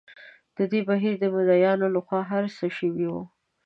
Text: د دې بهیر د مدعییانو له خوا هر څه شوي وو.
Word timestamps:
د 0.57 0.59
دې 0.71 0.81
بهیر 0.87 1.15
د 1.19 1.25
مدعییانو 1.35 1.85
له 1.95 1.99
خوا 2.05 2.21
هر 2.31 2.45
څه 2.57 2.65
شوي 2.77 3.05
وو. 3.11 3.23